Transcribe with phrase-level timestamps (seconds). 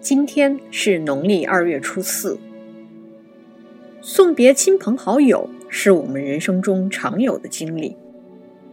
[0.00, 2.38] 今天是农历二月初四，
[4.00, 7.94] 送别亲朋好友是我们人生中常有的经历。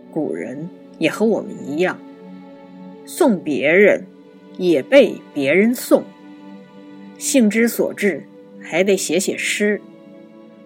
[0.10, 2.00] 古人也和我们一样，
[3.06, 4.06] 送别人
[4.58, 6.06] 也被别人送，
[7.18, 8.24] 兴之所至，
[8.62, 9.82] 还得写写诗，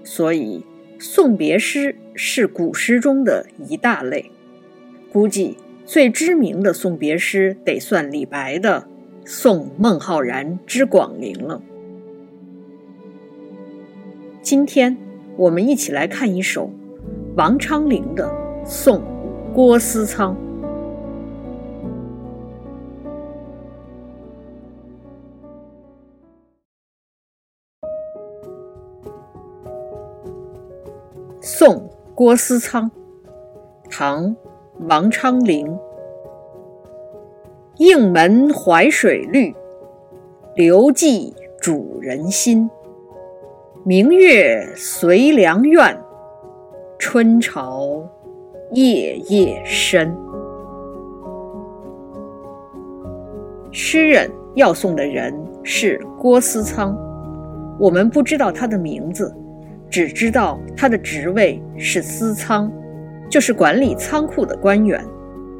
[0.04, 0.64] 所以
[1.00, 4.30] 送别诗是古诗中的一大类。
[5.12, 5.57] 估计
[5.88, 8.88] 最知名的送别诗得算李白的。
[9.34, 11.61] 送孟浩然之广陵了。
[14.42, 14.97] 今天
[15.38, 16.69] 我们一起来看一首
[17.38, 18.29] 王昌龄的
[18.65, 19.02] 《送
[19.54, 20.36] 郭思仓》。
[31.39, 32.91] 送郭思仓，
[33.89, 34.25] 唐·
[34.89, 35.80] 王昌龄。
[37.81, 39.52] 应门淮水绿，
[40.53, 42.69] 留迹主人心。
[43.83, 45.99] 明月随凉苑，
[46.99, 48.07] 春潮
[48.73, 50.15] 夜夜深。
[53.71, 56.95] 诗人要送的人是郭思仓，
[57.79, 59.35] 我们不知道他的名字，
[59.89, 62.71] 只知道他的职位是司仓，
[63.27, 65.03] 就是管理仓库的官员。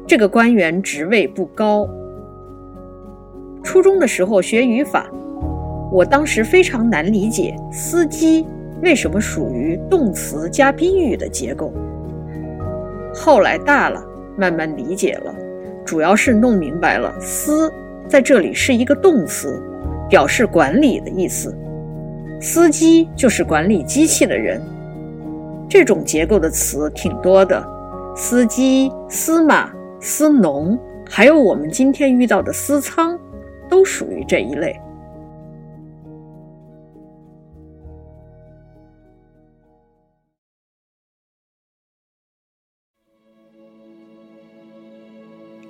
[0.06, 1.84] 这个官员职位不高。
[3.62, 5.06] 初中的时候学语法，
[5.90, 8.44] 我当时非常难理解“司机”
[8.82, 11.72] 为什么属于动词加宾语的结构。
[13.14, 14.02] 后来大了，
[14.36, 15.34] 慢慢理解了，
[15.84, 17.72] 主要是弄明白了“司”
[18.08, 19.62] 在这里是一个动词，
[20.08, 21.56] 表示管理的意思。
[22.40, 24.60] 司机就是管理机器的人。
[25.68, 27.64] 这种结构的词挺多的，
[28.16, 33.18] 司机、司马、司农，还有我们今天遇到的司仓。
[33.72, 34.78] 都属于这一类。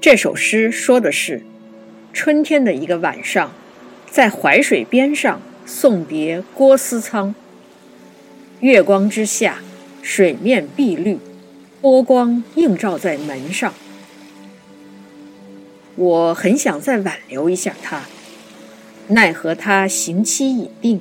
[0.00, 1.44] 这首诗说的是
[2.12, 3.53] 春天的一个晚上，
[4.10, 7.32] 在淮水边上送别郭思仓。
[8.59, 9.59] 月光之下，
[10.03, 11.21] 水面碧绿，
[11.81, 13.72] 波光映照在门上。
[15.97, 18.03] 我很想再挽留一下他，
[19.08, 21.00] 奈何他刑期已定，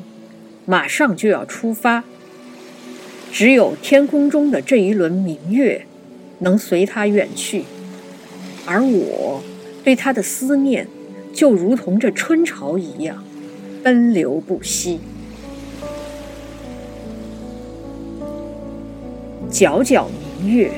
[0.65, 2.03] 马上就要出发。
[3.31, 5.85] 只有天空中的这一轮明月，
[6.39, 7.63] 能随他远去，
[8.65, 9.41] 而我
[9.83, 10.85] 对他的思念，
[11.33, 13.23] 就如同这春潮一样，
[13.81, 14.99] 奔流不息。
[19.49, 20.07] 皎皎
[20.41, 20.71] 明月，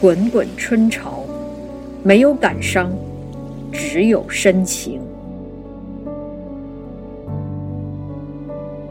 [0.00, 1.24] 滚滚春潮，
[2.02, 2.92] 没有感伤。
[3.70, 4.98] 只有深情。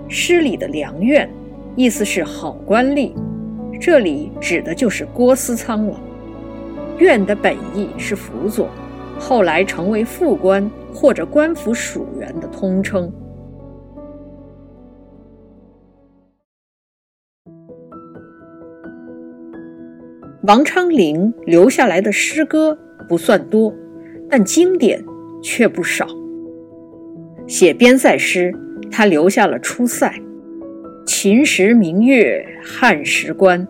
[0.07, 1.27] 诗里的良院，
[1.75, 3.11] 意思是好官吏，
[3.81, 5.99] 这里指的就是郭思仓了。
[6.99, 8.69] 院的本意是辅佐，
[9.19, 13.11] 后来成为副官或者官府属员的通称。
[20.43, 22.77] 王昌龄留下来的诗歌
[23.07, 23.73] 不算多。
[24.29, 25.01] 但经典
[25.41, 26.05] 却不少。
[27.47, 28.53] 写边塞诗，
[28.91, 30.07] 他留下了《出塞》
[31.07, 33.65] ：“秦时明月汉时关，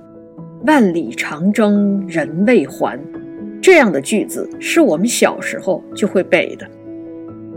[0.66, 3.00] 万里长征人未还。”
[3.62, 6.68] 这样的句子是我们小时候就会背的。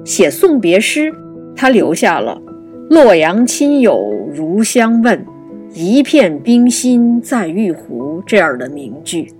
[0.04, 1.10] 写送别诗，
[1.56, 2.38] 他留下了
[2.90, 5.24] “洛阳亲友如相问，
[5.72, 9.32] 一片冰心在玉壶”这样的名句。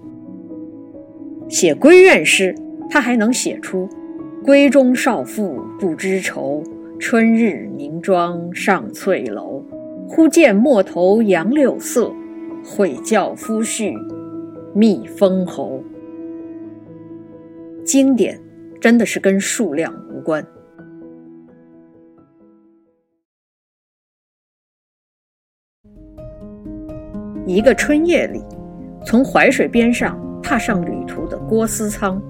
[1.51, 2.55] 写闺怨诗。
[2.93, 3.89] 他还能写出
[4.43, 6.61] “闺中少妇不知愁，
[6.99, 9.65] 春日凝妆上翠楼。
[10.09, 12.13] 忽见陌头杨柳色，
[12.65, 13.95] 悔教夫婿
[14.75, 15.81] 觅封侯。”
[17.87, 18.41] 经典
[18.81, 20.45] 真的是跟数量无关。
[27.47, 28.43] 一个春夜里，
[29.05, 30.21] 从淮水边上
[30.51, 32.21] 踏上旅途的郭思仓。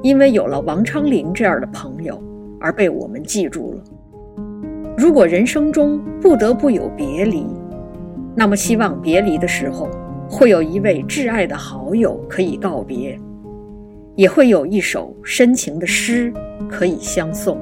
[0.00, 2.18] 因为有了王昌龄这样的朋友，
[2.58, 3.84] 而被我们记住了。
[4.96, 7.46] 如果人生中不得不有别离，
[8.34, 9.86] 那么希望别离的时候，
[10.30, 13.20] 会有一位挚爱的好友可以告别，
[14.14, 16.32] 也会有一首深情的诗
[16.70, 17.60] 可以相送。